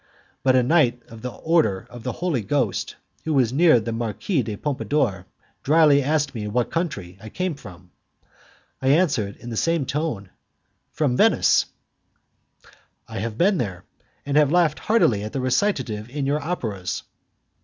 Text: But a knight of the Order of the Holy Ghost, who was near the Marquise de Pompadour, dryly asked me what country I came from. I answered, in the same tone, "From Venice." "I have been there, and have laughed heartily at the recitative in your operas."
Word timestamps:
But 0.41 0.55
a 0.55 0.63
knight 0.63 1.03
of 1.09 1.21
the 1.21 1.29
Order 1.29 1.85
of 1.91 2.01
the 2.01 2.11
Holy 2.13 2.41
Ghost, 2.41 2.95
who 3.23 3.35
was 3.35 3.53
near 3.53 3.79
the 3.79 3.91
Marquise 3.91 4.43
de 4.43 4.55
Pompadour, 4.57 5.27
dryly 5.61 6.01
asked 6.01 6.33
me 6.33 6.47
what 6.47 6.71
country 6.71 7.19
I 7.21 7.29
came 7.29 7.53
from. 7.53 7.91
I 8.81 8.87
answered, 8.87 9.35
in 9.35 9.51
the 9.51 9.57
same 9.57 9.85
tone, 9.85 10.31
"From 10.91 11.15
Venice." 11.17 11.67
"I 13.07 13.19
have 13.19 13.37
been 13.37 13.59
there, 13.59 13.85
and 14.25 14.37
have 14.37 14.51
laughed 14.51 14.79
heartily 14.79 15.23
at 15.23 15.33
the 15.33 15.39
recitative 15.39 16.09
in 16.09 16.25
your 16.25 16.41
operas." 16.41 17.03